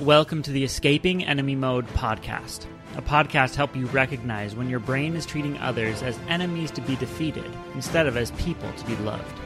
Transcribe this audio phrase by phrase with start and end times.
[0.00, 2.64] Welcome to the Escaping Enemy Mode podcast.
[2.96, 6.96] A podcast help you recognize when your brain is treating others as enemies to be
[6.96, 9.38] defeated instead of as people to be loved.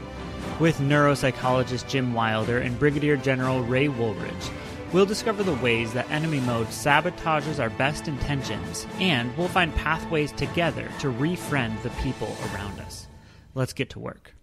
[0.61, 4.49] With neuropsychologist Jim Wilder and Brigadier General Ray Woolridge,
[4.93, 10.31] we'll discover the ways that enemy mode sabotages our best intentions, and we'll find pathways
[10.31, 13.07] together to refriend the people around us.
[13.55, 14.33] Let's get to work.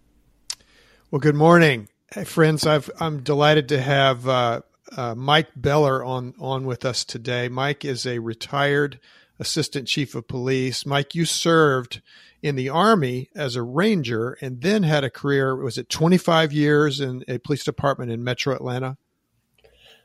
[1.09, 1.89] Well, good morning,
[2.23, 2.67] friends.
[2.67, 4.61] i am delighted to have uh,
[4.95, 7.47] uh, Mike Beller on on with us today.
[7.49, 8.99] Mike is a retired
[9.39, 10.85] assistant chief of police.
[10.85, 12.01] Mike, you served
[12.41, 15.55] in the army as a ranger and then had a career.
[15.55, 18.97] Was it 25 years in a police department in Metro Atlanta?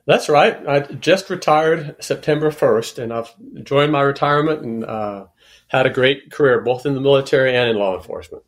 [0.06, 0.66] That's right.
[0.66, 5.26] I just retired September 1st, and I've enjoyed my retirement and uh,
[5.66, 8.42] had a great career both in the military and in law enforcement.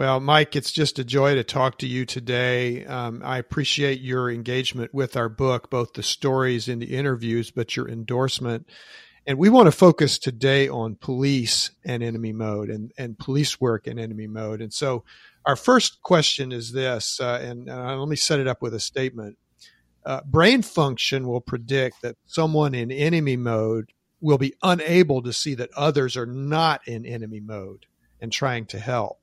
[0.00, 2.86] Well, Mike, it's just a joy to talk to you today.
[2.86, 7.76] Um, I appreciate your engagement with our book, both the stories and the interviews, but
[7.76, 8.66] your endorsement.
[9.26, 13.86] And we want to focus today on police and enemy mode and, and police work
[13.86, 14.62] and enemy mode.
[14.62, 15.04] And so
[15.44, 18.80] our first question is this, uh, and uh, let me set it up with a
[18.80, 19.36] statement.
[20.06, 25.54] Uh, brain function will predict that someone in enemy mode will be unable to see
[25.56, 27.84] that others are not in enemy mode
[28.18, 29.19] and trying to help.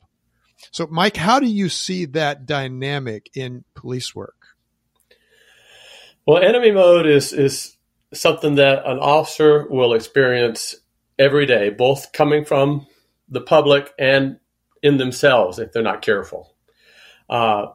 [0.71, 4.35] So, Mike, how do you see that dynamic in police work?
[6.25, 7.77] Well, enemy mode is is
[8.13, 10.75] something that an officer will experience
[11.17, 12.87] every day, both coming from
[13.29, 14.39] the public and
[14.81, 16.53] in themselves if they're not careful.
[17.29, 17.67] Uh,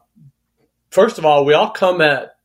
[0.89, 2.35] first of all, we all come at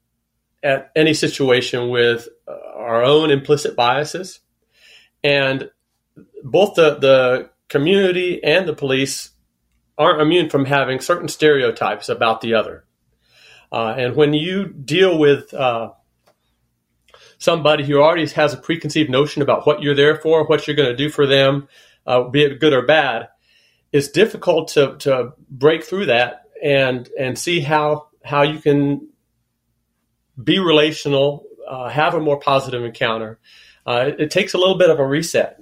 [0.62, 4.41] at any situation with uh, our own implicit biases,
[5.23, 5.70] and
[6.42, 9.30] both the the community and the police
[9.98, 12.84] aren't immune from having certain stereotypes about the other.
[13.70, 15.90] Uh, and when you deal with uh,
[17.38, 20.88] somebody who already has a preconceived notion about what you're there for, what you're going
[20.88, 21.68] to do for them,
[22.06, 23.28] uh, be it good or bad,
[23.92, 29.08] it's difficult to, to break through that and and see how how you can
[30.42, 33.39] be relational, uh, have a more positive encounter.
[33.86, 35.61] Uh, it, it takes a little bit of a reset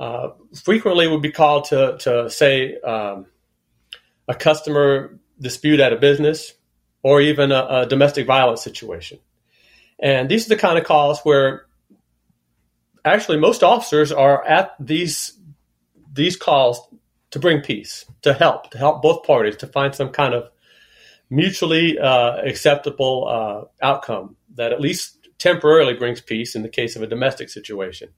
[0.00, 3.26] uh, frequently would be called to, to say um,
[4.26, 6.54] a customer dispute at a business
[7.02, 9.18] or even a, a, domestic violence situation.
[9.98, 11.66] And these are the kind of calls where
[13.04, 15.38] actually most officers are at these
[16.12, 16.80] these calls
[17.30, 20.50] to bring peace, to help, to help both parties to find some kind of
[21.28, 27.02] mutually uh, acceptable uh, outcome that at least temporarily brings peace in the case of
[27.02, 28.08] a domestic situation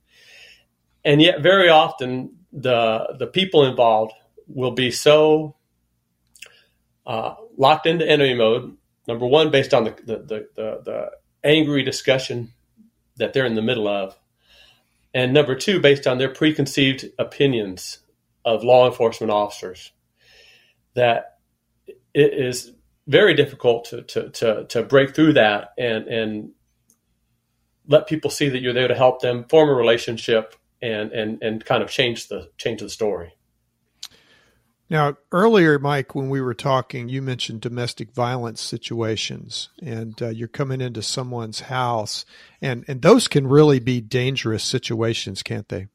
[1.04, 4.12] and yet very often the the people involved
[4.46, 5.56] will be so
[7.06, 8.76] uh, locked into enemy mode.
[9.08, 11.10] Number one, based on the the, the the, the
[11.44, 12.52] angry discussion
[13.16, 14.18] that they're in the middle of,
[15.14, 17.98] and number two, based on their preconceived opinions
[18.44, 19.92] of law enforcement officers,
[20.94, 21.38] that
[22.14, 22.72] it is
[23.06, 26.50] very difficult to to to, to break through that and and
[27.88, 31.64] let people see that you're there to help them form a relationship and and and
[31.64, 33.32] kind of change the change the story.
[34.90, 40.48] Now, earlier, Mike, when we were talking, you mentioned domestic violence situations, and uh, you're
[40.48, 42.26] coming into someone's house,
[42.60, 45.86] and and those can really be dangerous situations, can't they?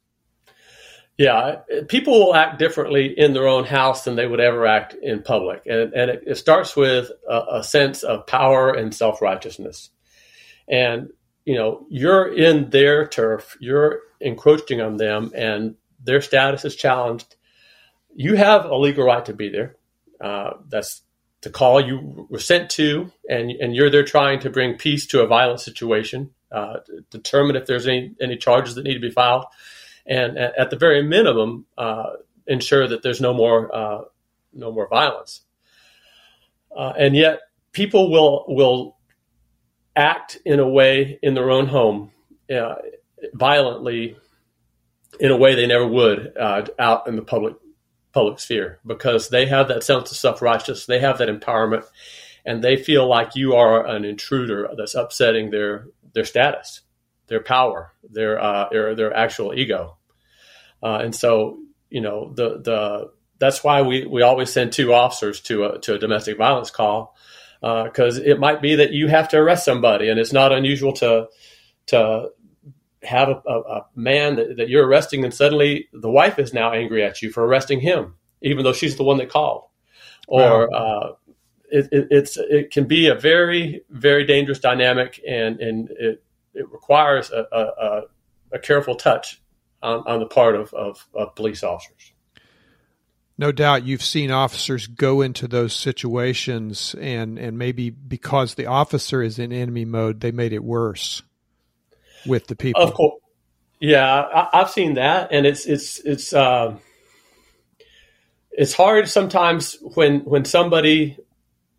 [1.16, 5.22] Yeah, people will act differently in their own house than they would ever act in
[5.22, 9.92] public, and and it, it starts with a, a sense of power and self righteousness,
[10.68, 11.10] and
[11.48, 17.36] you know you're in their turf, you're encroaching on them and their status is challenged,
[18.14, 19.78] you have a legal right to be there.
[20.20, 21.04] Uh, that's
[21.42, 25.22] the call you were sent to, and and you're there trying to bring peace to
[25.22, 26.78] a violent situation, uh,
[27.12, 29.46] determine if there's any any charges that need to be filed,
[30.06, 32.10] and at, at the very minimum, uh,
[32.46, 34.02] ensure that there's no more uh,
[34.52, 35.44] no more violence.
[36.76, 37.40] Uh, and yet,
[37.72, 38.97] people will will
[39.98, 42.12] act in a way in their own home
[42.56, 42.76] uh,
[43.34, 44.16] violently
[45.20, 47.56] in a way they never would uh, out in the public
[48.14, 48.80] public sphere.
[48.86, 51.86] Because they have that sense of self righteousness, they have that empowerment,
[52.46, 56.82] and they feel like you are an intruder that's upsetting their their status,
[57.28, 59.98] their power, their uh, their, their actual ego,
[60.84, 61.58] uh, and so
[61.90, 65.96] you know the the that's why we, we always send two officers to a to
[65.96, 67.17] a domestic violence call
[67.62, 70.94] because uh, it might be that you have to arrest somebody, and it's not unusual
[70.94, 71.28] to
[71.88, 72.30] to
[73.04, 76.74] have a, a, a man that, that, you're arresting, and suddenly the wife is now
[76.74, 79.64] angry at you for arresting him, even though she's the one that called.
[80.28, 80.78] Or wow.
[80.78, 81.14] uh,
[81.72, 86.72] it, it, it's it can be a very very dangerous dynamic, and and it it
[86.72, 88.02] requires a, a,
[88.52, 89.42] a careful touch
[89.82, 92.14] on, on the part of, of, of police officers.
[93.38, 99.22] No doubt you've seen officers go into those situations and, and maybe because the officer
[99.22, 101.22] is in enemy mode, they made it worse
[102.26, 102.82] with the people.
[102.82, 103.22] Of course.
[103.80, 105.30] Yeah, I, have seen that.
[105.32, 106.76] And it's, it's, it's, uh,
[108.52, 111.20] it's hard sometimes when, when somebody,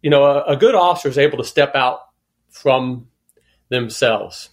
[0.00, 2.02] you know, a, a good officer is able to step out
[2.50, 3.08] from
[3.68, 4.50] themselves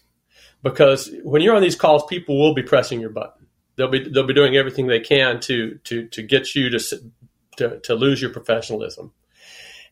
[0.63, 3.35] because when you're on these calls, people will be pressing your button.
[3.75, 6.80] They'll be they'll be doing everything they can to to to get you to
[7.57, 9.12] to, to lose your professionalism,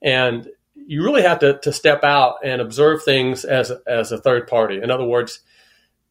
[0.02, 4.48] and you really have to, to step out and observe things as as a third
[4.48, 4.80] party.
[4.82, 5.42] In other words,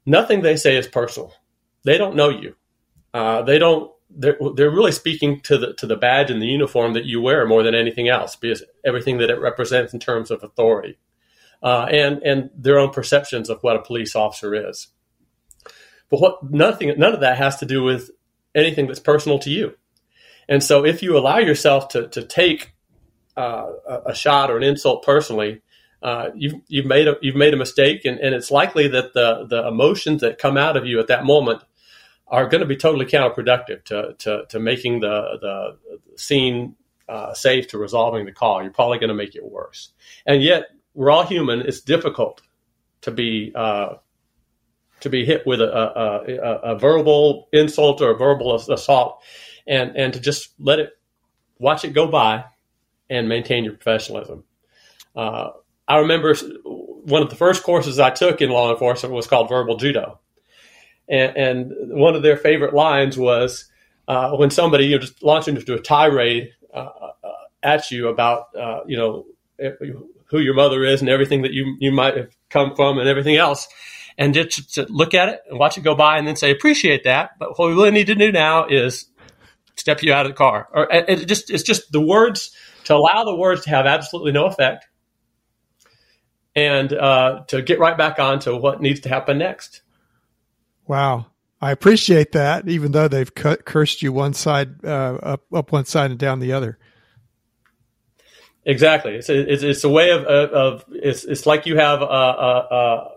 [0.07, 1.33] nothing they say is personal.
[1.85, 2.55] They don't know you.
[3.13, 3.91] Uh, they don't.
[4.15, 7.47] They're, they're really speaking to the to the badge and the uniform that you wear
[7.47, 10.99] more than anything else, because everything that it represents in terms of authority
[11.63, 14.89] uh, and and their own perceptions of what a police officer is.
[16.13, 18.11] But what nothing none of that has to do with
[18.55, 19.73] anything that's personal to you.
[20.47, 22.75] And so, if you allow yourself to to take
[23.35, 23.71] uh,
[24.05, 25.63] a shot or an insult personally,
[26.03, 29.47] uh, you've you've made a you've made a mistake, and, and it's likely that the
[29.49, 31.63] the emotions that come out of you at that moment
[32.29, 36.77] are going to be totally counterproductive to to, to making the the scene
[37.09, 38.61] uh, safe to resolving the call.
[38.61, 39.95] You're probably going to make it worse.
[40.27, 41.63] And yet, we're all human.
[41.63, 42.43] It's difficult
[43.01, 43.95] to be uh,
[45.03, 49.23] to be hit with a, a, a, a, verbal insult or a verbal assault,
[49.67, 50.91] and and to just let it
[51.59, 52.45] watch it go by
[53.11, 54.45] and maintain your professionalism.
[55.15, 55.51] Uh,
[55.87, 56.35] I remember
[56.65, 60.21] one of the first courses I took in law enforcement was called verbal judo,
[61.09, 63.71] and, and one of their favorite lines was
[64.09, 66.89] uh, when somebody you know, just launched into a tirade uh,
[67.23, 67.29] uh
[67.63, 69.27] at you about uh, you know
[70.33, 73.37] who your mother is and everything that you, you might have come from and everything
[73.37, 73.69] else.
[74.19, 77.05] And just to look at it and watch it go by and then say, appreciate
[77.05, 77.31] that.
[77.39, 79.07] But what we really need to do now is
[79.77, 80.69] step you out of the car.
[80.73, 82.55] Or it just, it's just the words
[82.85, 84.87] to allow the words to have absolutely no effect
[86.55, 89.83] and uh, to get right back on to what needs to happen next.
[90.87, 91.27] Wow.
[91.61, 96.11] I appreciate that, even though they've cursed you one side, uh, up, up one side
[96.11, 96.77] and down the other.
[98.65, 99.15] Exactly.
[99.15, 102.05] It's a, it's, it's a way of, of, of, it's, it's like you have a,
[102.05, 103.11] a, a,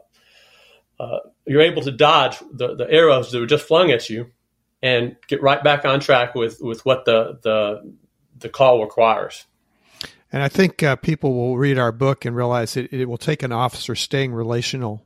[1.00, 4.32] a, you're able to dodge the, the arrows that were just flung at you
[4.82, 7.94] and get right back on track with, with what the, the,
[8.40, 9.46] the call requires.
[10.32, 13.42] And I think uh, people will read our book and realize it, it will take
[13.42, 15.06] an officer staying relational,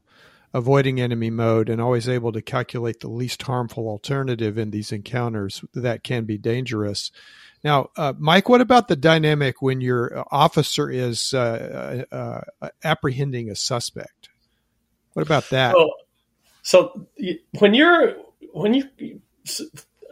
[0.53, 5.63] avoiding enemy mode, and always able to calculate the least harmful alternative in these encounters
[5.73, 7.11] that can be dangerous
[7.63, 13.49] now, uh, Mike, what about the dynamic when your officer is uh, uh, uh apprehending
[13.49, 14.18] a suspect?
[15.13, 15.75] What about that?
[15.75, 15.93] Well,
[16.61, 17.07] so
[17.57, 18.15] when you're
[18.53, 18.83] when you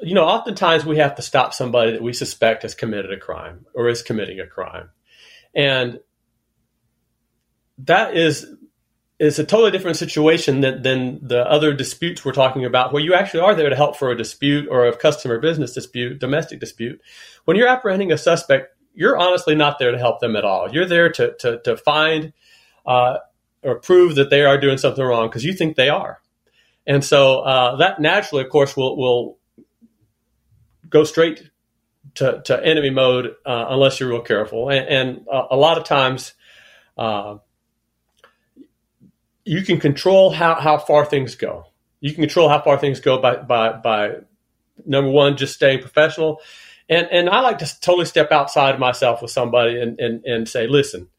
[0.02, 3.66] you know, oftentimes we have to stop somebody that we suspect has committed a crime
[3.74, 4.90] or is committing a crime,
[5.56, 6.00] and
[7.80, 8.46] that is
[9.20, 13.16] is a totally different situation than, than the other disputes we're talking about, where you
[13.16, 17.02] actually are there to help for a dispute or a customer business dispute, domestic dispute.
[17.46, 20.72] When you're apprehending a suspect, you're honestly not there to help them at all.
[20.72, 22.32] You're there to, to, to find
[22.86, 23.18] uh,
[23.64, 26.22] or prove that they are doing something wrong because you think they are.
[26.86, 29.38] And so uh, that naturally, of course, will, will
[30.90, 31.50] go straight
[32.16, 34.70] to, to enemy mode uh, unless you're real careful.
[34.70, 36.34] And, and uh, a lot of times,
[36.98, 37.38] uh,
[39.44, 41.66] you can control how, how far things go.
[42.00, 44.16] You can control how far things go by, by, by
[44.86, 46.42] number one, just staying professional.
[46.90, 50.50] And, and I like to totally step outside of myself with somebody and, and, and
[50.50, 51.10] say, listen,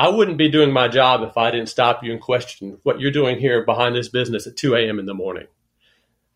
[0.00, 3.10] I wouldn't be doing my job if I didn't stop you and question what you're
[3.10, 4.98] doing here behind this business at 2 a.m.
[4.98, 5.46] in the morning.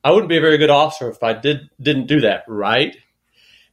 [0.04, 2.94] I wouldn't be a very good officer if I did didn't do that, right?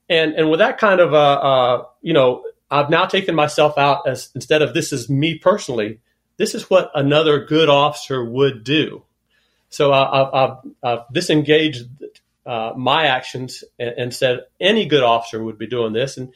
[0.07, 4.07] And and with that kind of uh, uh you know, I've now taken myself out
[4.07, 5.99] as instead of this is me personally,
[6.37, 9.03] this is what another good officer would do.
[9.67, 11.85] So I, have I've disengaged
[12.45, 16.15] uh, my actions and, and, said any good officer would be doing this.
[16.15, 16.33] And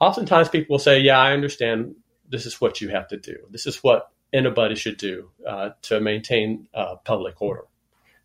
[0.00, 1.96] oftentimes people will say, "Yeah, I understand.
[2.28, 3.36] This is what you have to do.
[3.50, 7.62] This is what anybody should do uh, to maintain uh, public order."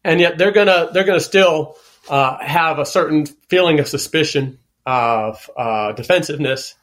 [0.03, 1.77] And yet they're gonna they're gonna still
[2.09, 6.75] uh, have a certain feeling of suspicion of uh, defensiveness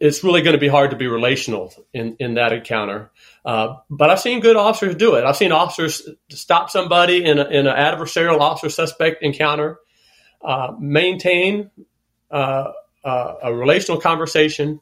[0.00, 3.10] it's really going to be hard to be relational in, in that encounter.
[3.44, 5.24] Uh, but I've seen good officers do it.
[5.24, 9.78] I've seen officers stop somebody in, a, in an adversarial officer suspect encounter,
[10.42, 11.70] uh, maintain
[12.30, 12.72] a
[13.50, 14.80] relational conversation,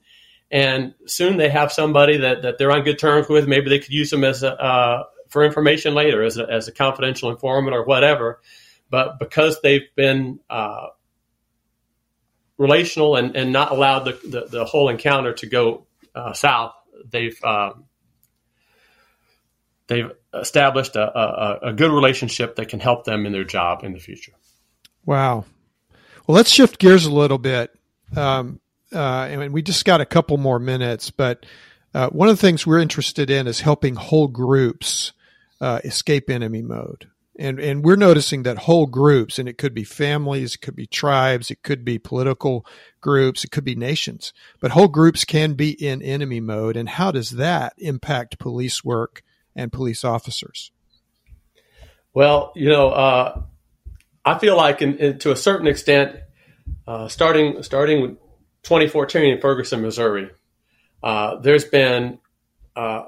[0.50, 3.48] and soon they have somebody that, that they're on good terms with.
[3.48, 6.72] Maybe they could use them as a, uh, for information later as a, as a
[6.72, 8.40] confidential informant or whatever.
[8.88, 10.88] But because they've been uh,
[12.58, 16.74] relational and, and not allowed the, the, the whole encounter to go uh, south,
[17.10, 17.84] they've um,
[19.88, 23.92] they've established a, a, a, good relationship that can help them in their job in
[23.92, 24.32] the future.
[25.04, 25.44] Wow.
[26.26, 27.72] Well, let's shift gears a little bit.
[28.16, 28.60] Um,
[28.96, 31.46] uh, and we just got a couple more minutes, but
[31.94, 35.12] uh, one of the things we're interested in is helping whole groups
[35.60, 37.08] uh, escape enemy mode.
[37.38, 40.86] And, and we're noticing that whole groups, and it could be families, it could be
[40.86, 42.64] tribes, it could be political
[43.02, 46.76] groups, it could be nations, but whole groups can be in enemy mode.
[46.76, 49.22] And how does that impact police work
[49.54, 50.70] and police officers?
[52.14, 53.42] Well, you know, uh,
[54.24, 56.16] I feel like, in, in, to a certain extent,
[56.86, 58.16] uh, starting starting with
[58.66, 60.28] 2014 in Ferguson, Missouri,
[61.00, 62.18] uh, there's been
[62.74, 63.04] a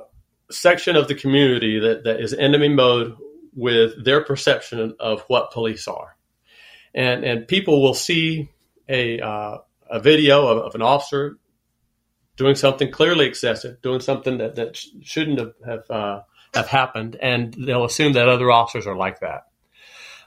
[0.53, 3.17] section of the community that, that is enemy mode
[3.57, 6.17] with their perception of what police are,
[6.95, 8.51] and and people will see
[8.89, 9.59] a uh,
[9.91, 11.39] a video of, of, an officer
[12.37, 16.21] doing something clearly excessive, doing something that, that shouldn't have have, uh,
[16.55, 19.43] have happened, and they'll assume that other officers are like that.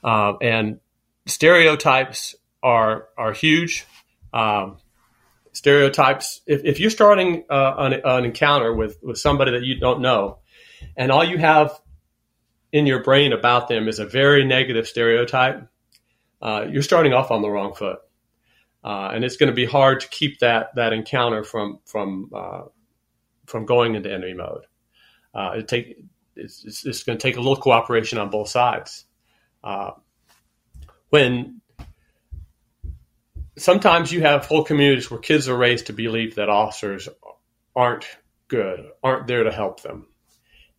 [0.04, 0.82] Uh, and
[1.26, 3.86] stereotypes are are huge.
[4.34, 4.81] Um,
[5.54, 6.42] stereotypes.
[6.46, 10.40] If, if you're starting uh, an, an, encounter with, with somebody that you don't know,
[10.96, 11.80] and all you have
[12.72, 15.68] in your brain about them is a very negative stereotype,
[16.42, 18.00] uh, you're starting off on the wrong foot,
[18.84, 22.62] uh, and it's going to be hard to keep that that encounter from from uh,
[23.46, 24.66] from going into enemy mode.
[25.36, 25.98] Uh, it take
[26.36, 29.06] it's, it's, it's, going to take a little cooperation on both sides.
[29.64, 29.92] Uh,
[31.10, 31.61] when
[33.62, 37.08] sometimes you have whole communities where kids are raised to believe that officers
[37.76, 38.06] aren't
[38.48, 40.08] good, aren't there to help them.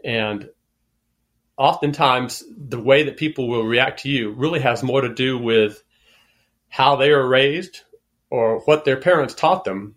[0.04, 0.50] And
[1.56, 5.82] oftentimes, the way that people will react to you really has more to do with
[6.68, 7.82] how they are raised
[8.30, 9.94] or what their parents taught them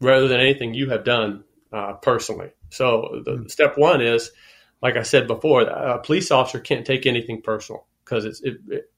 [0.00, 2.50] rather than anything you have done uh, personally.
[2.70, 3.46] So, the mm-hmm.
[3.48, 4.30] step one is,
[4.80, 8.90] like I said before, a police officer can't take anything personal because it's it, it,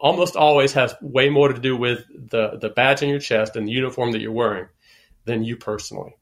[0.00, 3.66] almost always has way more to do with the, the badge on your chest and
[3.66, 4.66] the uniform that you're wearing
[5.24, 6.16] than you personally.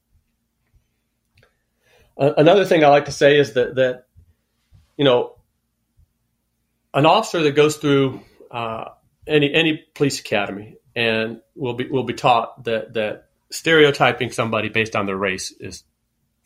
[2.18, 4.06] Uh, another thing I like to say is that, that,
[4.96, 5.36] you know,
[6.94, 8.86] an officer that goes through uh,
[9.26, 14.96] any, any police academy and will be, will be taught that, that stereotyping somebody based
[14.96, 15.84] on their race is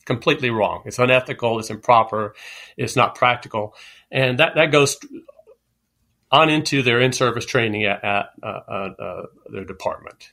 [0.05, 0.83] completely wrong.
[0.87, 1.61] It's unethical.
[1.61, 2.35] It's improper.
[2.77, 3.77] It's not practical.
[4.11, 4.99] And that, that goes
[6.31, 10.33] on into their in-service training at, at uh, uh, uh their department.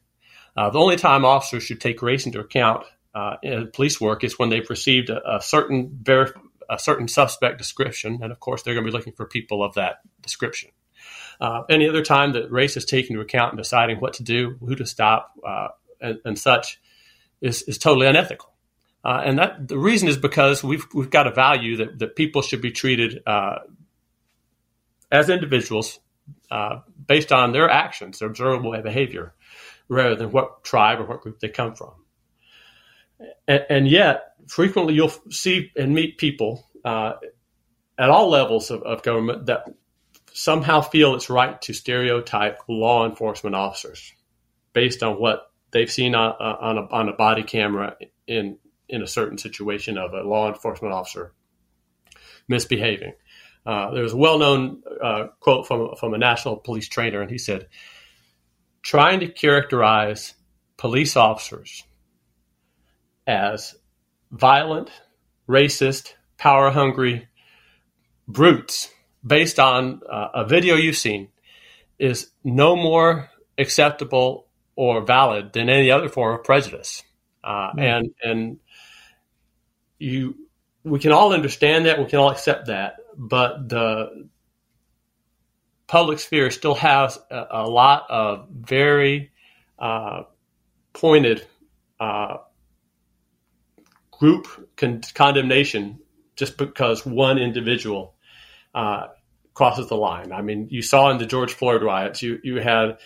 [0.56, 4.38] Uh, the only time officers should take race into account uh, in police work is
[4.38, 6.04] when they've received a, a certain
[6.70, 9.76] a certain suspect description, and of course they're going to be looking for people of
[9.76, 10.70] that description.
[11.40, 14.58] Uh, any other time that race is taken into account in deciding what to do,
[14.60, 15.68] who to stop, uh,
[16.02, 16.80] and, and, such,
[17.42, 18.52] is, is totally unethical.
[19.04, 22.42] Uh, and that the reason is because we've we've got a value that, that people
[22.42, 23.22] should be treated
[25.12, 26.00] as individuals
[26.52, 29.34] uh, based on their actions, their observable behavior,
[29.88, 31.94] rather than what tribe or what group they come from.
[33.48, 37.14] And, and yet, frequently you'll see and meet people uh,
[37.98, 39.66] at all levels of, of, government that
[40.34, 44.14] somehow feel it's right to stereotype law enforcement officers
[44.74, 47.98] based on what they've seen on, on, a, on a body camera
[48.28, 48.58] in
[48.90, 51.34] in a certain situation of a law enforcement officer
[52.48, 53.14] misbehaving.
[53.68, 57.38] Uh, there was a well-known uh, quote from from a national police trainer, and he
[57.38, 57.68] said,
[58.82, 60.36] "Trying to characterize
[60.78, 61.84] police officers
[63.28, 63.76] as
[64.32, 64.90] violent,
[65.50, 67.28] racist, power-hungry
[68.26, 68.90] brutes
[69.26, 71.28] based on uh, a video you've seen
[72.00, 74.48] is no more acceptable
[74.78, 77.04] or valid than any other form of prejudice."
[77.44, 77.80] Mm-hmm.
[77.80, 78.60] And and
[80.00, 80.36] you
[80.86, 84.30] we can all understand that we can all accept that but the
[85.88, 89.32] public sphere still has a, a lot of very
[89.80, 90.24] uh,
[90.94, 91.46] pointed
[92.00, 92.38] uh,
[94.12, 96.00] group con- condemnation
[96.36, 98.16] just because one individual
[98.76, 99.08] uh,
[99.54, 100.32] crosses the line.
[100.32, 103.00] I mean, you saw in the George Floyd riots, you, you had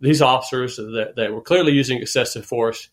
[0.00, 2.88] these officers that, that were clearly using excessive force,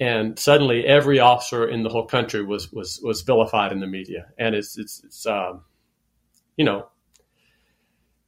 [0.00, 4.26] and suddenly every officer in the whole country was was was vilified in the media,
[4.38, 5.62] and it's it's, it's um,
[6.56, 6.88] you know,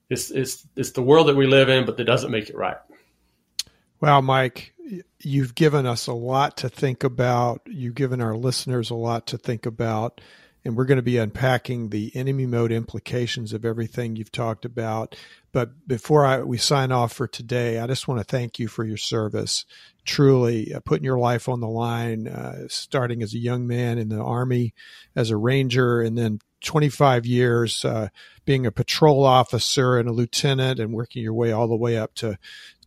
[0.09, 2.77] it's it's it's the world that we live in, but that doesn't make it right.
[4.01, 4.75] Well, Mike,
[5.21, 7.63] you've given us a lot to think about.
[7.67, 10.21] You've given our listeners a lot to think about.
[10.65, 15.15] And we're going to be unpacking the enemy mode implications of everything you've talked about.
[15.53, 18.85] But before I, we sign off for today, I just want to thank you for
[18.85, 19.65] your service.
[20.05, 24.09] Truly uh, putting your life on the line, uh, starting as a young man in
[24.09, 24.75] the Army,
[25.15, 28.09] as a Ranger, and then 25 years uh,
[28.45, 32.15] being a patrol officer and a lieutenant and working your way all the way up
[32.15, 32.39] to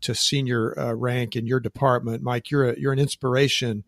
[0.01, 2.23] to senior uh, rank in your department.
[2.23, 3.83] Mike, you're a, you're an inspiration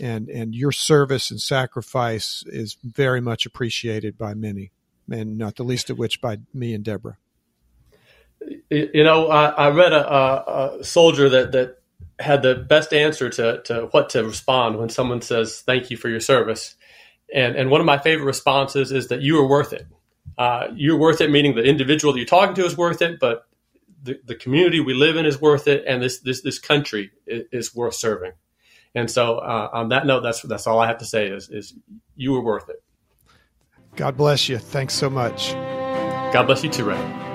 [0.00, 4.72] and and your service and sacrifice is very much appreciated by many,
[5.10, 7.18] and not the least of which by me and Deborah.
[8.70, 11.76] You know, I, I read a, a, soldier that that
[12.18, 16.08] had the best answer to to what to respond when someone says "Thank you for
[16.08, 16.76] your service,"
[17.34, 19.86] and and one of my favorite responses is that you are worth it.
[20.38, 23.44] Uh, you're worth it, meaning the individual that you're talking to is worth it, but
[24.02, 27.44] the, the community we live in is worth it, and this this this country is,
[27.52, 28.32] is worth serving.
[28.94, 31.74] And so, uh, on that note, that's that's all I have to say is is
[32.16, 32.82] you were worth it.
[33.96, 34.58] God bless you.
[34.58, 35.52] Thanks so much.
[36.32, 37.29] God bless you too, Ray.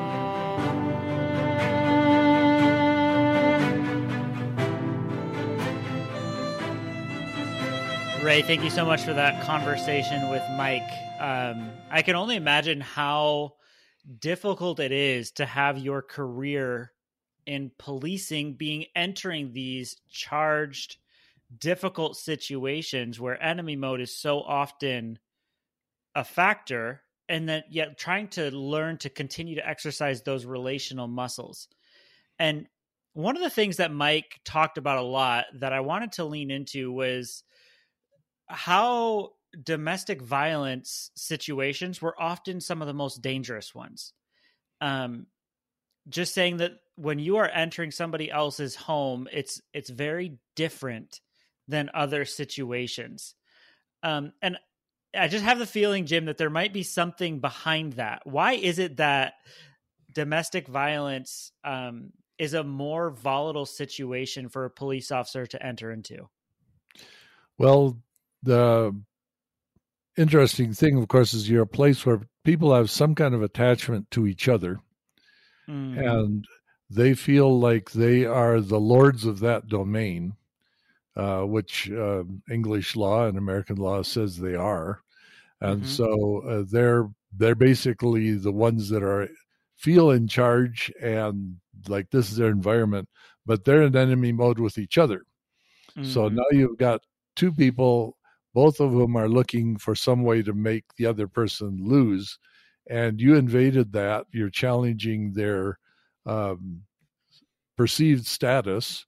[8.25, 10.81] Ray, thank you so much for that conversation with Mike.
[11.19, 13.53] Um, I can only imagine how
[14.17, 16.91] difficult it is to have your career
[17.45, 20.97] in policing being entering these charged
[21.59, 25.19] difficult situations where enemy mode is so often
[26.15, 31.67] a factor and then yet trying to learn to continue to exercise those relational muscles
[32.39, 32.65] and
[33.13, 36.49] one of the things that mike talked about a lot that i wanted to lean
[36.49, 37.43] into was
[38.47, 39.31] how
[39.63, 44.13] domestic violence situations were often some of the most dangerous ones
[44.81, 45.25] um
[46.09, 51.21] just saying that when you are entering somebody else's home it's it's very different
[51.67, 53.35] than other situations.
[54.03, 54.57] Um, and
[55.17, 58.21] I just have the feeling, Jim, that there might be something behind that.
[58.25, 59.33] Why is it that
[60.11, 66.29] domestic violence um, is a more volatile situation for a police officer to enter into?
[67.57, 67.97] Well,
[68.45, 68.99] the
[70.17, 74.09] interesting thing, of course, is you're a place where people have some kind of attachment
[74.11, 74.79] to each other.
[75.67, 75.99] Mm-hmm.
[75.99, 76.45] And
[76.89, 80.33] they feel like they are the lords of that domain
[81.15, 85.01] uh, which uh, English law and American law says they are,
[85.61, 85.89] and mm-hmm.
[85.89, 89.29] so uh, they're they're basically the ones that are
[89.77, 93.07] feel in charge and like this is their environment,
[93.45, 95.25] but they're in enemy mode with each other.
[95.97, 96.09] Mm-hmm.
[96.09, 97.01] So now you've got
[97.35, 98.14] two people,
[98.55, 102.39] both of whom are looking for some way to make the other person lose,
[102.89, 104.25] and you invaded that.
[104.31, 105.77] You're challenging their
[106.25, 106.81] um,
[107.77, 109.05] perceived status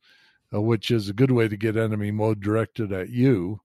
[0.53, 3.59] uh, which is a good way to get enemy mode directed at you.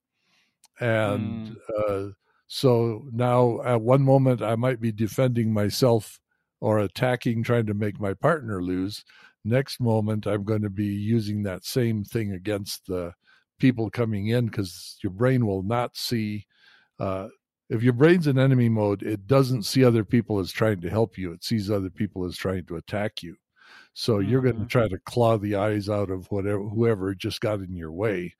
[0.79, 2.09] And mm.
[2.09, 2.13] uh,
[2.47, 6.19] so now, at one moment, I might be defending myself
[6.59, 9.03] or attacking, trying to make my partner lose.
[9.45, 13.13] Next moment, I'm going to be using that same thing against the
[13.59, 16.45] people coming in because your brain will not see.
[16.99, 17.27] Uh,
[17.69, 21.17] if your brain's in enemy mode, it doesn't see other people as trying to help
[21.17, 21.31] you.
[21.31, 23.35] It sees other people as trying to attack you.
[23.93, 24.29] So mm-hmm.
[24.29, 27.75] you're going to try to claw the eyes out of whatever whoever just got in
[27.75, 28.35] your way,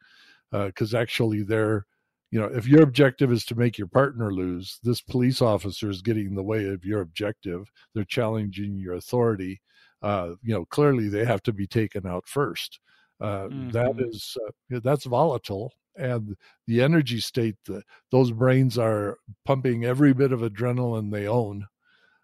[0.52, 1.86] because uh, actually they're,
[2.32, 6.02] you know, if your objective is to make your partner lose, this police officer is
[6.02, 7.72] getting in the way of your objective.
[7.94, 9.62] They're challenging your authority.
[10.02, 12.80] Uh, you know, clearly they have to be taken out first.
[13.22, 13.70] Uh, mm-hmm.
[13.70, 20.14] that is uh, that's volatile and the energy state the, those brains are pumping every
[20.14, 21.66] bit of adrenaline they own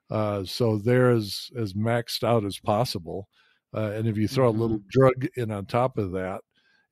[0.10, 3.28] uh, so they're as, as maxed out as possible.
[3.76, 4.60] Uh, and if you throw mm-hmm.
[4.60, 4.90] a little mm-hmm.
[4.90, 6.42] drug in on top of that,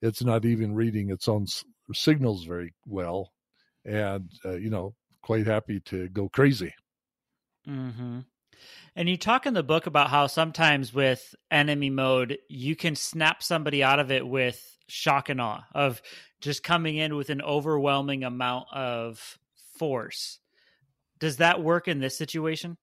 [0.00, 3.32] it's not even reading its own s- signals very well.
[3.84, 6.72] And, uh, you know, quite happy to go crazy.
[7.68, 8.20] Mm-hmm.
[8.96, 13.42] And you talk in the book about how sometimes with enemy mode, you can snap
[13.42, 16.02] somebody out of it with shock and awe of
[16.40, 19.38] just coming in with an overwhelming amount of
[19.78, 20.40] force.
[21.18, 22.76] Does that work in this situation?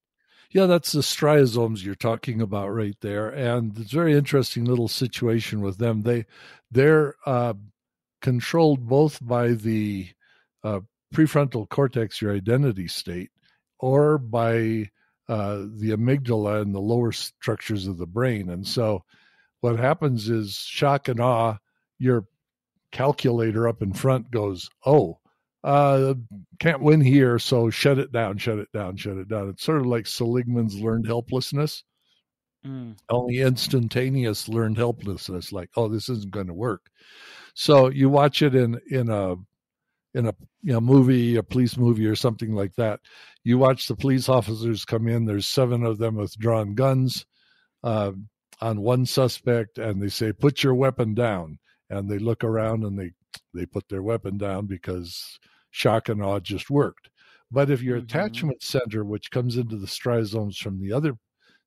[0.52, 4.88] Yeah, that's the striosomes you're talking about right there, and it's a very interesting little
[4.88, 6.04] situation with them.
[6.04, 6.26] They
[6.72, 7.56] they're uh,
[8.22, 10.08] controlled both by the
[10.64, 10.82] uh,
[11.14, 13.32] prefrontal cortex, your identity state,
[13.80, 14.92] or by
[15.28, 18.50] uh, the amygdala and the lower structures of the brain.
[18.50, 19.04] And so,
[19.62, 21.58] what happens is shock and awe.
[21.98, 22.26] Your
[22.92, 25.20] calculator up in front goes, "Oh,
[25.66, 26.14] uh,
[26.60, 29.50] can't win here, so shut it down, shut it down, shut it down.
[29.50, 31.84] It's sort of like Seligman's learned helplessness.
[32.64, 32.98] Mm.
[33.10, 36.84] Only instantaneous learned helplessness, like, oh, this isn't going to work.
[37.56, 39.36] So you watch it in in a
[40.16, 43.02] in a you know movie, a police movie or something like that.
[43.44, 45.26] You watch the police officers come in.
[45.26, 47.26] There's seven of them with drawn guns
[47.84, 48.14] uh,
[48.62, 52.98] on one suspect, and they say, "Put your weapon down." And they look around and
[52.98, 53.12] they
[53.54, 57.10] they put their weapon down because shock and awe just worked.
[57.52, 58.06] But if your mm-hmm.
[58.06, 61.18] attachment center, which comes into the striosomes from the other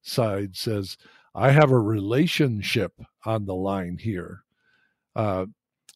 [0.02, 0.96] side, says,
[1.34, 2.92] I have a relationship
[3.24, 4.40] on the line here,
[5.14, 5.46] uh,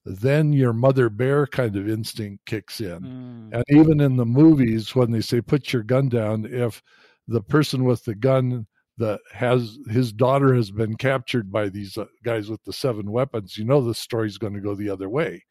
[0.04, 3.00] then your mother bear kind of instinct kicks in.
[3.00, 3.54] Mm.
[3.54, 6.82] And even in the movies, when they say, put your gun down, if
[7.28, 8.66] the person with the gun
[8.98, 13.56] that has his daughter has been captured by these uh, guys with the seven weapons,
[13.56, 15.44] you know the story's going to go the other way.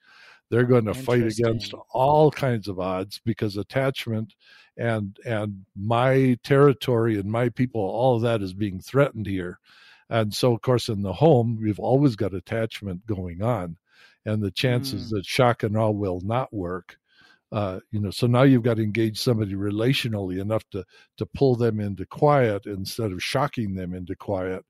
[0.49, 4.35] They're going to fight against all kinds of odds because attachment
[4.77, 9.59] and and my territory and my people, all of that is being threatened here.
[10.09, 13.77] And so, of course, in the home, we've always got attachment going on,
[14.25, 15.10] and the chances mm.
[15.12, 16.97] that shock and awe will not work.
[17.51, 20.86] Uh, you know, so now you've got to engage somebody relationally enough to
[21.17, 24.63] to pull them into quiet instead of shocking them into quiet,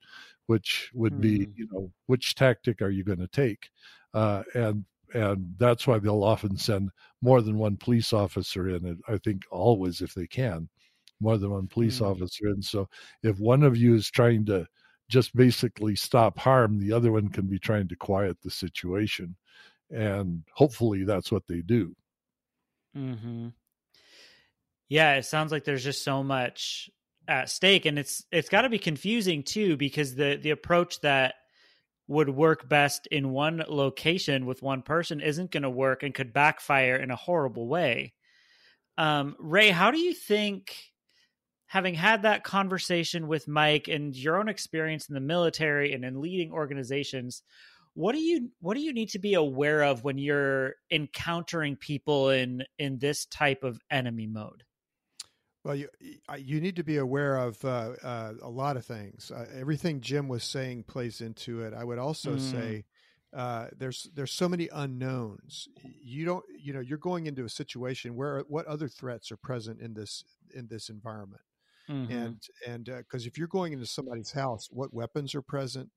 [0.48, 1.22] which would mm.
[1.22, 3.70] be, you know, which tactic are you going to take?
[4.14, 4.84] Uh, and
[5.14, 6.90] and that's why they'll often send
[7.22, 10.70] more than one police officer in i think always if they can
[11.20, 12.06] more than one police mm.
[12.10, 12.88] officer in so
[13.24, 14.66] if one of you is trying to
[15.12, 19.36] just basically stop harm the other one can be trying to quiet the situation
[19.90, 21.96] and hopefully that's what they do
[22.94, 23.50] hmm
[24.90, 26.90] yeah it sounds like there's just so much
[27.28, 31.36] at stake and it's it's got to be confusing too because the the approach that
[32.12, 36.34] would work best in one location with one person isn't going to work and could
[36.34, 38.14] backfire in a horrible way.
[38.98, 40.76] Um, Ray, how do you think,
[41.72, 46.20] having had that conversation with Mike and your own experience in the military and in
[46.20, 47.44] leading organizations,
[47.94, 52.30] what do you what do you need to be aware of when you're encountering people
[52.30, 54.64] in in this type of enemy mode?
[55.64, 55.88] Well, you
[56.38, 59.32] you need to be aware of uh, uh, a lot of things.
[59.32, 61.74] Uh, everything Jim was saying plays into it.
[61.74, 62.52] I would also mm.
[62.52, 62.84] say
[63.34, 65.70] uh, there's there's so many unknowns.
[66.04, 69.80] You don't you know you're going into a situation where what other threats are present
[69.80, 71.42] in this in this environment,
[71.90, 72.12] mm-hmm.
[72.12, 75.90] and and because uh, if you're going into somebody's house, what weapons are present,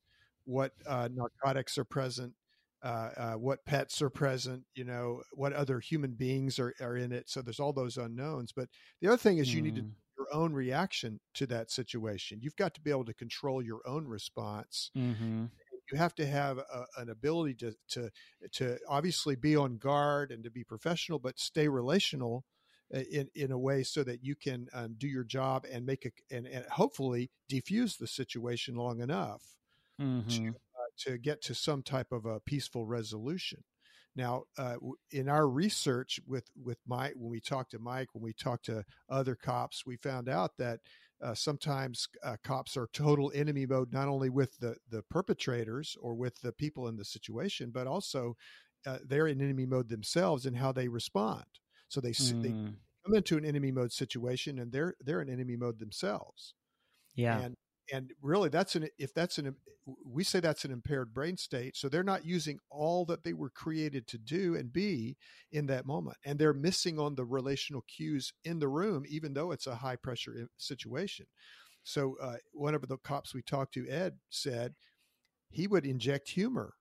[0.45, 2.33] what uh, narcotics are present,
[2.85, 7.13] uh, uh, what pets are present, you know, what other human beings are, are in
[7.13, 7.31] it.
[7.31, 8.53] So there's all those unknowns.
[8.53, 8.69] But
[9.01, 9.55] the other thing is mm.
[9.55, 9.91] you need to mm.
[10.19, 12.41] your own reaction to that situation.
[12.43, 14.91] You've got to be able to control your own response.
[14.97, 15.47] Mm-hmm.
[15.93, 18.11] You have to have a, an ability to, to
[18.53, 22.45] to obviously be on guard and to be professional, but stay relational
[22.91, 26.35] in in a way so that you can um, do your job and make a
[26.35, 29.43] and, and hopefully defuse the situation long enough
[30.01, 30.29] mm-hmm.
[30.29, 30.55] to
[30.97, 33.63] to get to some type of a peaceful resolution.
[34.17, 34.77] Now, uh,
[35.11, 38.85] in our research with with Mike, when we talked to Mike, when we talked to
[39.09, 40.81] other cops, we found out that
[41.23, 46.15] uh, sometimes uh, cops are total enemy mode, not only with the the perpetrators or
[46.15, 48.37] with the people in the situation, but also
[48.87, 51.45] uh, they're in enemy mode themselves in how they respond.
[51.89, 52.43] So they mm.
[52.43, 56.55] they come into an enemy mode situation, and they're they're in enemy mode themselves.
[57.15, 57.57] Yeah, and
[57.93, 59.55] and really that's an if that's an
[60.05, 63.51] we say that's an impaired brain state so they're not using all that they were
[63.51, 65.17] created to do and be
[65.53, 69.53] in that moment and they're missing on the relational cues in the room even though
[69.53, 71.27] it's a high pressure eh, situation
[71.83, 74.75] so uh, one of the cops we talked to ed said
[75.51, 76.75] he would inject humor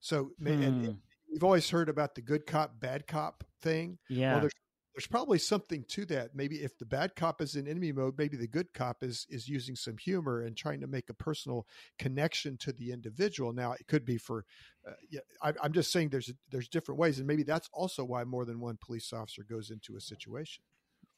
[0.00, 0.46] so hmm.
[0.46, 0.98] and,
[1.30, 4.52] we've always heard about the good cop bad cop thing yeah well, there's
[4.98, 6.34] there's probably something to that.
[6.34, 9.48] Maybe if the bad cop is in enemy mode, maybe the good cop is is
[9.48, 11.68] using some humor and trying to make a personal
[12.00, 13.52] connection to the individual.
[13.52, 14.44] Now, it could be for,
[14.84, 18.24] uh, yeah, I, am just saying there's there's different ways, and maybe that's also why
[18.24, 20.64] more than one police officer goes into a situation.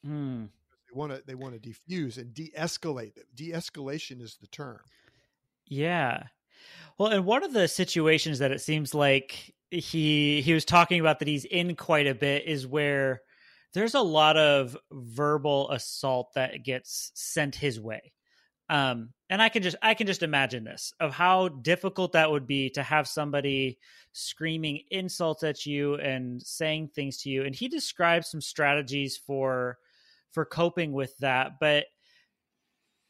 [0.06, 0.50] Mm.
[0.92, 3.14] They want to they want to defuse and de-escalate.
[3.34, 4.80] De-escalation is the term.
[5.66, 6.24] Yeah.
[6.98, 11.20] Well, and one of the situations that it seems like he he was talking about
[11.20, 13.22] that he's in quite a bit is where
[13.72, 18.12] there's a lot of verbal assault that gets sent his way.
[18.68, 22.46] Um, and I can just I can just imagine this of how difficult that would
[22.46, 23.78] be to have somebody
[24.12, 27.44] screaming insults at you and saying things to you.
[27.44, 29.78] And he describes some strategies for
[30.32, 31.58] for coping with that.
[31.60, 31.86] But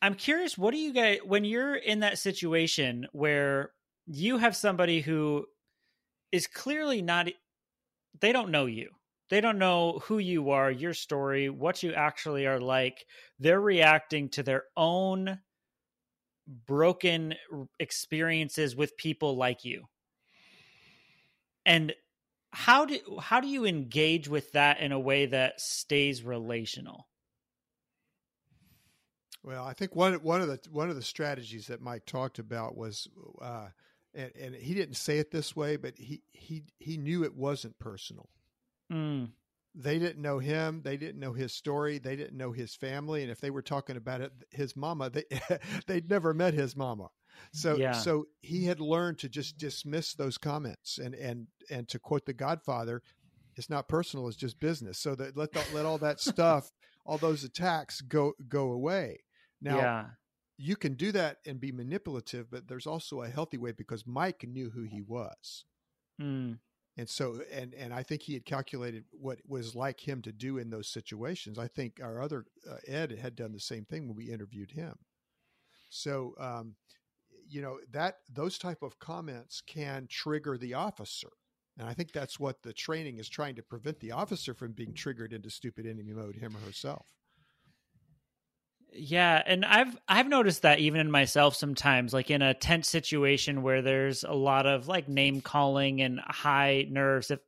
[0.03, 3.73] I'm curious, what do you guys when you're in that situation where
[4.07, 5.47] you have somebody who
[6.33, 7.29] is clearly not
[8.21, 8.91] they don't know you
[9.31, 13.07] they don't know who you are, your story, what you actually are like.
[13.39, 15.39] They're reacting to their own
[16.67, 17.35] broken
[17.79, 19.85] experiences with people like you.
[21.65, 21.95] And
[22.53, 27.07] how do how do you engage with that in a way that stays relational?
[29.45, 32.77] Well, I think one one of the one of the strategies that Mike talked about
[32.77, 33.07] was,
[33.41, 33.69] uh,
[34.15, 37.79] and, and he didn't say it this way, but he he he knew it wasn't
[37.79, 38.29] personal.
[38.93, 39.31] Mm.
[39.75, 40.83] They didn't know him.
[40.83, 41.99] They didn't know his story.
[41.99, 43.23] They didn't know his family.
[43.23, 45.25] And if they were talking about it, his mama, they
[45.87, 47.09] they'd never met his mama.
[47.53, 47.93] So yeah.
[47.93, 52.33] so he had learned to just dismiss those comments and and and to quote the
[52.33, 53.03] Godfather,
[53.57, 54.27] it's not personal.
[54.29, 54.99] It's just business.
[54.99, 56.71] So that let the, let all that stuff,
[57.07, 59.21] all those attacks go go away.
[59.63, 60.05] Now, yeah.
[60.63, 64.45] You can do that and be manipulative, but there's also a healthy way because Mike
[64.47, 65.65] knew who he was.
[66.21, 66.59] Mm.
[66.99, 70.59] And so, and and I think he had calculated what was like him to do
[70.59, 71.59] in those situations.
[71.59, 74.99] I think our other uh, Ed had done the same thing when we interviewed him.
[75.89, 76.75] So, um,
[77.49, 81.31] you know that those type of comments can trigger the officer,
[81.79, 84.93] and I think that's what the training is trying to prevent the officer from being
[84.93, 87.07] triggered into stupid enemy mode, him or herself.
[88.93, 93.63] Yeah, and I've I've noticed that even in myself sometimes, like in a tense situation
[93.63, 97.31] where there's a lot of like name calling and high nerves.
[97.31, 97.41] If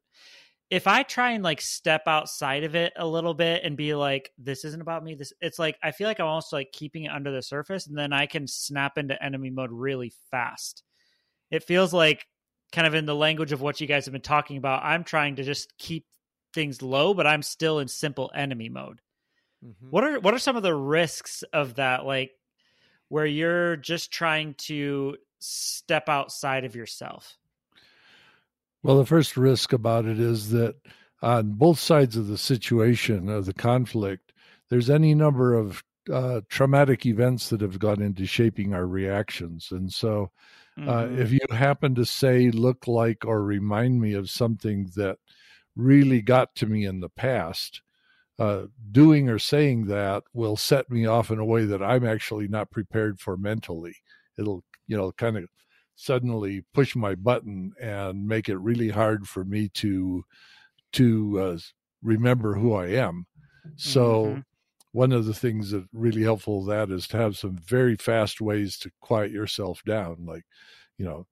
[0.71, 4.31] if I try and like step outside of it a little bit and be like,
[4.39, 7.13] this isn't about me, this it's like I feel like I'm also like keeping it
[7.13, 10.85] under the surface, and then I can snap into enemy mode really fast.
[11.51, 12.27] It feels like
[12.73, 14.85] kind of in the language of what you guys have been talking about.
[14.85, 16.07] I'm trying to just keep
[16.55, 19.01] things low, but I'm still in simple enemy mode.
[19.65, 19.91] Mm-hmm.
[19.91, 22.33] What are what are some of the risks of that like
[23.09, 27.37] where you're just trying to step outside of yourself?
[28.83, 30.75] Well, the first risk about it is that
[31.21, 34.33] on both sides of the situation of the conflict,
[34.71, 39.69] there's any number of uh, traumatic events that have gone into shaping our reactions.
[39.71, 40.33] And so,
[40.79, 41.21] uh, mm-hmm.
[41.21, 45.19] if you happen to say, look like, or remind me of something that
[45.77, 47.83] really got to me in the past,
[48.43, 52.49] uh, doing or saying that will set me off in a way that I'm actually
[52.49, 53.95] not prepared for mentally.
[54.37, 55.45] It'll, you know, kind of
[55.95, 60.25] suddenly push my button and make it really hard for me to
[60.95, 61.59] to uh,
[62.03, 63.27] remember who I am.
[63.77, 64.41] So mm-hmm.
[64.91, 68.77] one of the things that really helpful that is to have some very fast ways
[68.79, 70.43] to quiet yourself down, like
[70.99, 71.29] you know,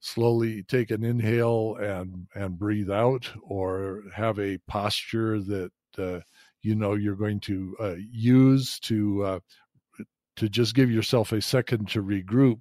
[0.00, 6.20] slowly take an inhale and and breathe out, or have a posture that uh,
[6.62, 9.40] you know you're going to uh, use to uh,
[10.36, 12.60] to just give yourself a second to regroup.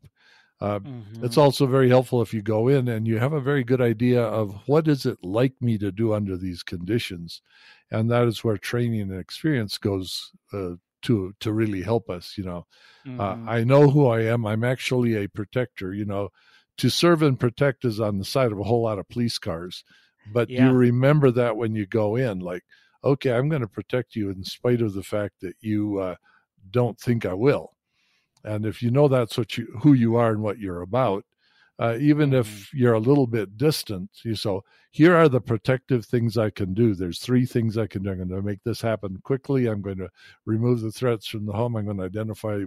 [0.59, 1.25] Uh, mm-hmm.
[1.25, 4.21] It's also very helpful if you go in and you have a very good idea
[4.21, 7.41] of what is it like me to do under these conditions,
[7.89, 12.35] and that is where training and experience goes uh, to to really help us.
[12.37, 12.67] You know,
[13.05, 13.49] uh, mm-hmm.
[13.49, 14.45] I know who I am.
[14.45, 15.93] I'm actually a protector.
[15.93, 16.29] You know,
[16.77, 19.83] to serve and protect is on the side of a whole lot of police cars,
[20.31, 20.67] but yeah.
[20.67, 22.63] you remember that when you go in, like
[23.03, 26.15] okay, I'm going to protect you in spite of the fact that you uh,
[26.71, 27.73] don't think I will.
[28.43, 31.25] And if you know that's what you who you are and what you're about,
[31.79, 32.77] uh, even if mm-hmm.
[32.77, 36.93] you're a little bit distant, you so here are the protective things I can do.
[36.93, 38.11] There's three things I can do.
[38.11, 39.67] I'm going to make this happen quickly.
[39.67, 40.09] I'm going to
[40.45, 41.75] remove the threats from the home.
[41.75, 42.63] I'm going to identify.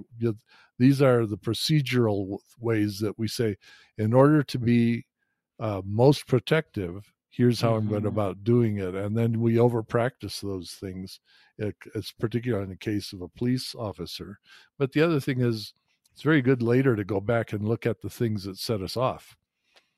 [0.79, 3.57] These are the procedural ways that we say,
[3.99, 5.07] in order to be
[5.61, 7.79] uh, most protective, here's how mm-hmm.
[7.79, 8.94] I'm going about doing it.
[8.94, 11.20] And then we over practice those things.
[11.59, 14.38] It's particularly in the case of a police officer.
[14.79, 15.75] But the other thing is,
[16.12, 18.97] it's very good later to go back and look at the things that set us
[18.97, 19.37] off.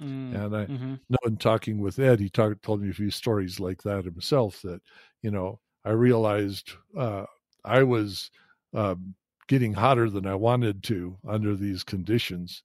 [0.03, 0.95] Mm, and I mm-hmm.
[1.09, 4.61] know in talking with Ed, he talked, told me a few stories like that himself
[4.63, 4.81] that,
[5.23, 7.25] you know, I realized uh,
[7.65, 8.31] I was
[8.75, 9.15] um,
[9.47, 12.63] getting hotter than I wanted to under these conditions.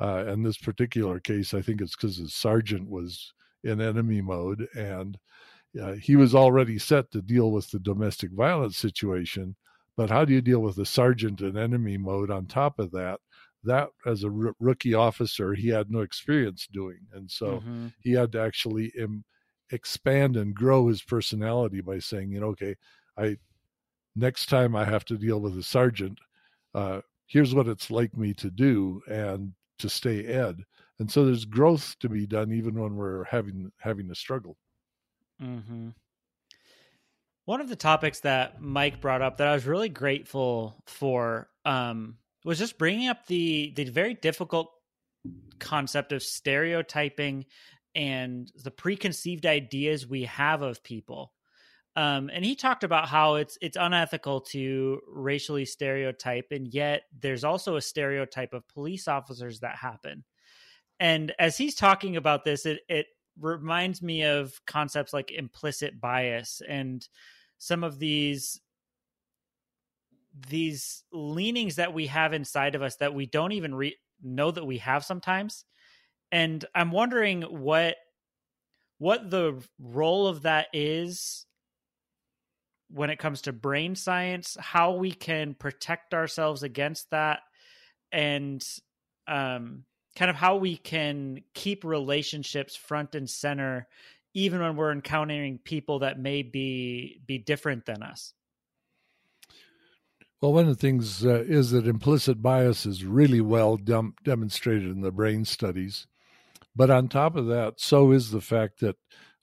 [0.00, 3.32] Uh, in this particular case, I think it's because the sergeant was
[3.64, 5.18] in enemy mode, and
[5.80, 9.56] uh, he was already set to deal with the domestic violence situation.
[9.96, 13.20] But how do you deal with the sergeant in enemy mode on top of that?
[13.64, 17.88] That, as a r- rookie officer, he had no experience doing, and so mm-hmm.
[18.00, 19.24] he had to actually Im-
[19.70, 22.76] expand and grow his personality by saying, you know, okay,
[23.16, 23.36] I
[24.16, 26.18] next time I have to deal with a sergeant,
[26.74, 30.62] uh, here's what it's like me to do and to stay ed
[31.02, 34.56] and so there's growth to be done even when we're having having a struggle
[35.42, 35.88] mm-hmm.
[37.44, 42.16] one of the topics that mike brought up that i was really grateful for um,
[42.44, 44.70] was just bringing up the the very difficult
[45.58, 47.44] concept of stereotyping
[47.96, 51.32] and the preconceived ideas we have of people
[51.94, 57.44] Um, and he talked about how it's it's unethical to racially stereotype, and yet there's
[57.44, 60.24] also a stereotype of police officers that happen.
[61.02, 63.06] And as he's talking about this, it it
[63.40, 67.06] reminds me of concepts like implicit bias and
[67.58, 68.60] some of these
[70.48, 74.64] these leanings that we have inside of us that we don't even re- know that
[74.64, 75.64] we have sometimes.
[76.30, 77.96] And i'm wondering what
[78.98, 81.46] what the role of that is
[82.90, 87.40] when it comes to brain science how we can protect ourselves against that
[88.12, 88.64] and
[89.26, 89.84] um
[90.16, 93.88] kind of how we can keep relationships front and center
[94.34, 98.34] even when we're encountering people that may be be different than us
[100.42, 104.90] well, one of the things uh, is that implicit bias is really well dem- demonstrated
[104.90, 106.08] in the brain studies.
[106.74, 108.96] But on top of that, so is the fact that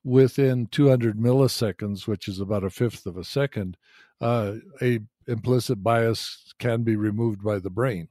[0.04, 3.78] within 200 milliseconds, which is about a fifth of a second,
[4.20, 8.10] uh, a implicit bias can be removed by the brain.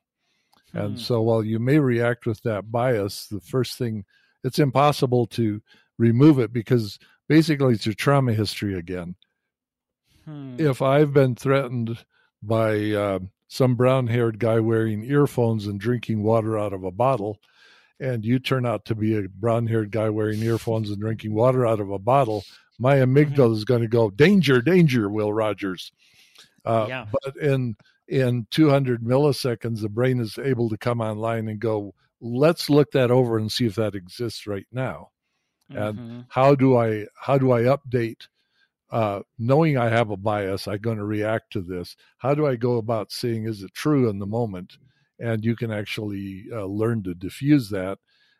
[0.72, 0.78] Hmm.
[0.78, 4.04] And so while you may react with that bias, the first thing,
[4.44, 5.62] it's impossible to
[5.98, 9.14] remove it because basically it's your trauma history again.
[10.24, 10.56] Hmm.
[10.58, 12.04] If I've been threatened
[12.42, 17.40] by uh, some brown haired guy wearing earphones and drinking water out of a bottle,
[18.00, 21.66] and you turn out to be a brown haired guy wearing earphones and drinking water
[21.66, 22.44] out of a bottle,
[22.78, 23.54] my amygdala mm-hmm.
[23.54, 25.90] is going to go, danger, danger, Will Rogers.
[26.64, 27.06] Uh, yeah.
[27.10, 27.76] But in
[28.08, 33.10] in 200 milliseconds, the brain is able to come online and go, let's look that
[33.10, 35.10] over and see if that exists right now.
[35.70, 35.82] Mm-hmm.
[35.82, 38.26] And how do I how do I update
[38.90, 41.96] uh, knowing I have a bias, I'm going to react to this.
[42.18, 44.78] How do I go about seeing is it true in the moment?
[45.18, 47.98] And you can actually uh, learn to diffuse that.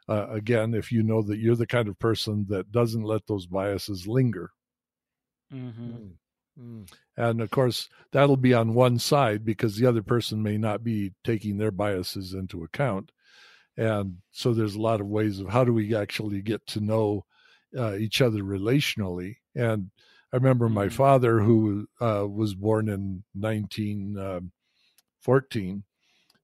[0.09, 3.47] Uh, again, if you know that you're the kind of person that doesn't let those
[3.47, 4.51] biases linger.
[5.53, 5.91] Mm-hmm.
[5.91, 6.11] Mm.
[7.17, 11.13] And of course, that'll be on one side because the other person may not be
[11.25, 13.13] taking their biases into account.
[13.77, 17.25] And so there's a lot of ways of how do we actually get to know
[17.77, 19.37] uh, each other relationally.
[19.55, 19.91] And
[20.33, 20.97] I remember my mm-hmm.
[20.97, 25.85] father, who uh, was born in 1914, um,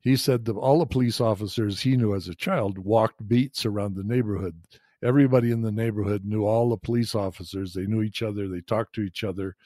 [0.01, 3.97] he said that all the police officers he knew as a child walked beats around
[3.97, 4.61] the neighborhood.
[5.03, 7.75] Everybody in the neighborhood knew all the police officers.
[7.75, 8.49] They knew each other.
[8.49, 9.57] They talked to each other.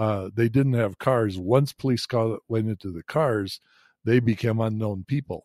[0.00, 1.38] Uh, they didn't have cars.
[1.38, 2.06] Once police
[2.48, 3.60] went into the cars,
[4.02, 5.44] they became unknown people.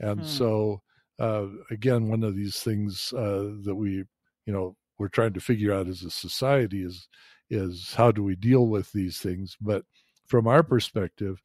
[0.00, 0.26] And hmm.
[0.26, 0.80] so,
[1.18, 4.04] uh, again, one of these things uh, that we,
[4.46, 7.08] you know, we're trying to figure out as a society is
[7.50, 9.54] is how do we deal with these things?
[9.60, 9.84] But
[10.26, 11.42] from our perspective,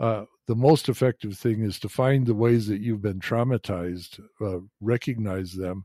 [0.00, 4.60] uh, the most effective thing is to find the ways that you've been traumatized, uh,
[4.80, 5.84] recognize them,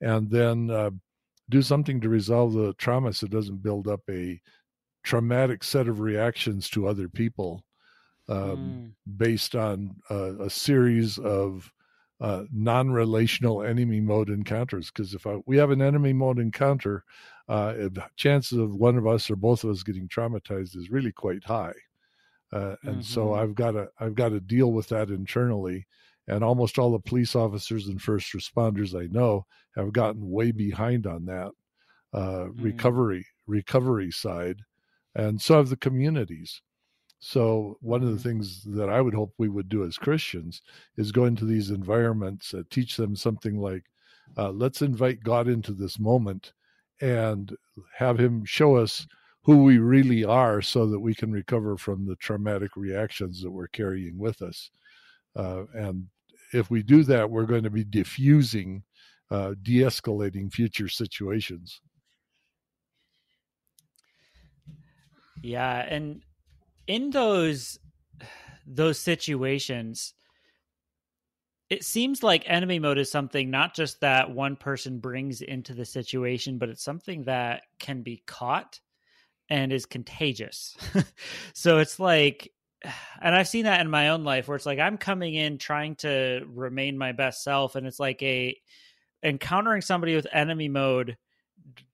[0.00, 0.90] and then uh,
[1.48, 4.40] do something to resolve the trauma so it doesn't build up a
[5.02, 7.64] traumatic set of reactions to other people
[8.28, 8.90] um, mm.
[9.16, 11.72] based on a series of
[12.20, 14.90] uh, non-relational enemy mode encounters.
[14.90, 17.04] Because if I, we have an enemy mode encounter,
[17.48, 21.44] uh, chances of one of us or both of us getting traumatized is really quite
[21.44, 21.74] high.
[22.52, 23.00] Uh, and mm-hmm.
[23.00, 25.86] so I've got to I've got to deal with that internally.
[26.28, 31.06] And almost all the police officers and first responders I know have gotten way behind
[31.06, 31.50] on that
[32.12, 32.62] uh, mm-hmm.
[32.62, 34.60] recovery recovery side,
[35.14, 36.62] and so have the communities.
[37.18, 38.22] So one of the mm-hmm.
[38.22, 40.62] things that I would hope we would do as Christians
[40.96, 43.84] is go into these environments, uh, teach them something like,
[44.38, 46.52] uh, let's invite God into this moment
[47.00, 47.54] and
[47.96, 49.06] have Him show us
[49.42, 53.68] who we really are, so that we can recover from the traumatic reactions that we're
[53.68, 54.70] carrying with us.
[55.34, 56.06] Uh, and
[56.52, 58.82] if we do that, we're going to be diffusing,
[59.30, 61.80] uh, de-escalating future situations.
[65.42, 66.22] Yeah, and
[66.86, 67.78] in those
[68.66, 70.14] those situations
[71.68, 75.84] it seems like enemy mode is something not just that one person brings into the
[75.84, 78.80] situation but it's something that can be caught
[79.48, 80.76] and is contagious.
[81.54, 82.50] So it's like
[83.20, 85.94] and i've seen that in my own life where it's like i'm coming in trying
[85.96, 88.56] to remain my best self and it's like a
[89.22, 91.16] encountering somebody with enemy mode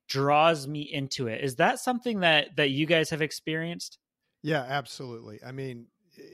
[0.09, 3.99] draws me into it is that something that that you guys have experienced
[4.47, 5.41] yeah, absolutely.
[5.45, 5.87] I mean,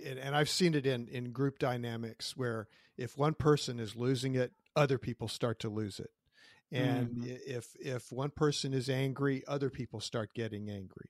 [0.05, 2.69] and I've seen it in in group dynamics where
[2.99, 6.11] if one person is losing it, other people start to lose it.
[6.71, 7.39] And mm.
[7.47, 11.09] if if one person is angry, other people start getting angry.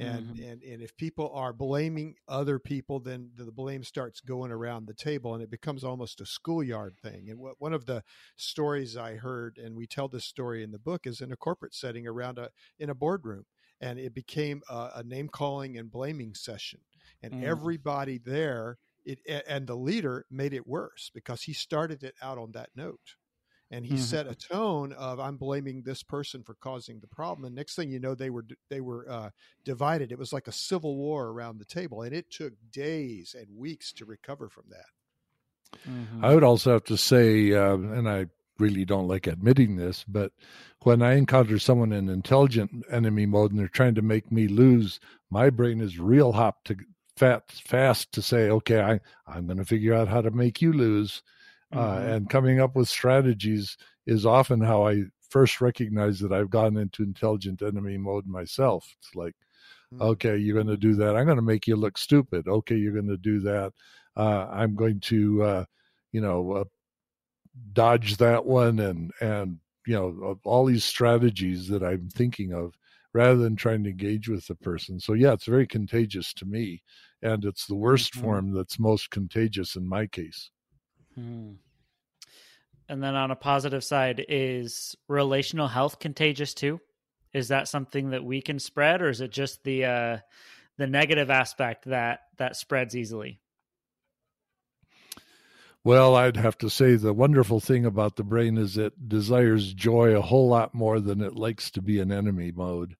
[0.00, 0.42] And, mm-hmm.
[0.42, 4.94] and and if people are blaming other people, then the blame starts going around the
[4.94, 7.28] table, and it becomes almost a schoolyard thing.
[7.28, 8.02] And what, one of the
[8.36, 11.74] stories I heard, and we tell this story in the book, is in a corporate
[11.74, 12.48] setting around a
[12.78, 13.44] in a boardroom,
[13.78, 16.80] and it became a, a name calling and blaming session.
[17.22, 17.42] And mm.
[17.44, 22.52] everybody there, it and the leader made it worse because he started it out on
[22.52, 23.16] that note
[23.70, 24.02] and he mm-hmm.
[24.02, 27.44] set a tone of I'm blaming this person for causing the problem.
[27.44, 29.30] And next thing you know, they were they were uh,
[29.64, 30.12] divided.
[30.12, 33.92] It was like a civil war around the table, and it took days and weeks
[33.94, 35.78] to recover from that.
[35.88, 36.24] Mm-hmm.
[36.24, 38.26] I would also have to say, uh, and I
[38.58, 40.32] really don't like admitting this, but
[40.82, 45.00] when I encounter someone in intelligent enemy mode and they're trying to make me lose,
[45.30, 46.76] my brain is real hot to
[47.16, 50.72] fat fast to say, okay, I I'm going to figure out how to make you
[50.72, 51.22] lose
[51.72, 52.08] uh, mm-hmm.
[52.08, 57.02] and coming up with strategies is often how I first recognize that I've gotten into
[57.02, 58.92] intelligent enemy mode myself.
[58.98, 59.34] It's like,
[59.92, 60.02] mm-hmm.
[60.02, 61.16] okay, you're going to do that.
[61.16, 62.48] I'm going to make you look stupid.
[62.48, 63.72] Okay, you're going to do that.
[64.16, 65.64] Uh, I'm going to, uh,
[66.12, 66.64] you know, uh,
[67.72, 72.74] dodge that one and and you know all these strategies that I'm thinking of
[73.12, 75.00] rather than trying to engage with the person.
[75.00, 76.82] So yeah, it's very contagious to me,
[77.22, 78.22] and it's the worst mm-hmm.
[78.22, 80.50] form that's most contagious in my case.
[81.14, 81.52] Hmm.
[82.88, 86.80] And then on a positive side, is relational health contagious too?
[87.32, 90.18] Is that something that we can spread, or is it just the uh,
[90.76, 93.40] the negative aspect that that spreads easily?
[95.82, 100.14] Well, I'd have to say the wonderful thing about the brain is it desires joy
[100.14, 102.96] a whole lot more than it likes to be in enemy mode.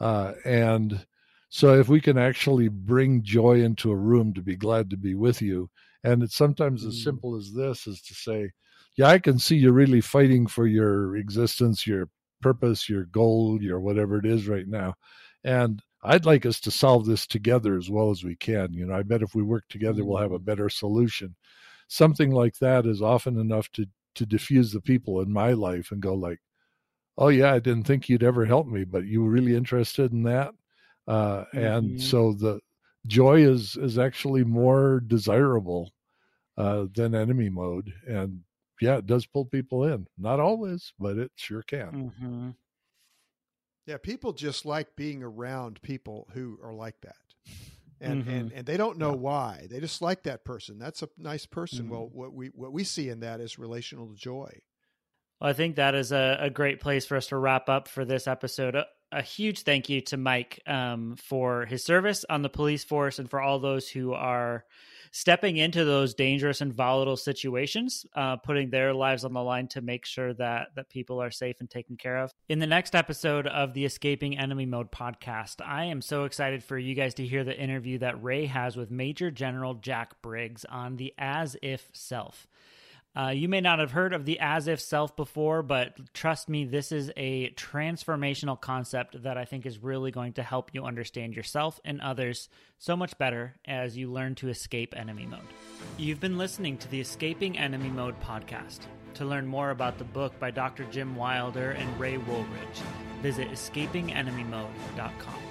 [0.00, 1.06] Uh, and
[1.48, 5.14] so, if we can actually bring joy into a room to be glad to be
[5.14, 5.70] with you,
[6.06, 6.88] and it's sometimes mm.
[6.88, 8.52] as simple as this is to say,
[8.96, 12.08] yeah, I can see you're really fighting for your existence, your
[12.40, 14.94] purpose, your goal, your whatever it is right now.
[15.42, 18.72] And I'd like us to solve this together as well as we can.
[18.72, 20.44] You know, I bet if we work together, we'll have a mm.
[20.44, 21.34] better solution.
[21.88, 26.00] Something like that is often enough to to diffuse the people in my life and
[26.00, 26.38] go like,
[27.18, 30.22] "Oh yeah, I didn't think you'd ever help me, but you were really interested in
[30.22, 30.54] that."
[31.06, 31.58] Uh, mm-hmm.
[31.58, 32.60] And so the
[33.06, 35.92] joy is is actually more desirable
[36.56, 37.92] uh, than enemy mode.
[38.06, 38.40] And
[38.80, 40.06] yeah, it does pull people in.
[40.18, 42.12] Not always, but it sure can.
[42.20, 42.50] Mm-hmm.
[43.86, 47.16] Yeah, people just like being around people who are like that.
[48.00, 48.30] And, mm-hmm.
[48.30, 49.16] and and they don't know yeah.
[49.16, 49.66] why.
[49.70, 50.78] They just like that person.
[50.78, 51.84] That's a nice person.
[51.84, 51.92] Mm-hmm.
[51.92, 54.50] Well, what we what we see in that is relational joy.
[55.40, 58.04] Well, I think that is a, a great place for us to wrap up for
[58.04, 58.76] this episode.
[59.12, 63.30] A, huge thank you to Mike um, for his service on the police force and
[63.30, 64.64] for all those who are
[65.12, 69.80] stepping into those dangerous and volatile situations, uh, putting their lives on the line to
[69.80, 72.32] make sure that that people are safe and taken care of.
[72.48, 76.76] In the next episode of the Escaping Enemy Mode podcast, I am so excited for
[76.76, 80.96] you guys to hear the interview that Ray has with Major General Jack Briggs on
[80.96, 82.46] the as if self.
[83.16, 86.64] Uh, you may not have heard of the as if self before, but trust me,
[86.66, 91.34] this is a transformational concept that I think is really going to help you understand
[91.34, 95.40] yourself and others so much better as you learn to escape enemy mode.
[95.96, 98.80] You've been listening to the Escaping Enemy Mode podcast.
[99.14, 100.84] To learn more about the book by Dr.
[100.90, 102.82] Jim Wilder and Ray Woolridge,
[103.22, 105.45] visit escapingenemymode.com.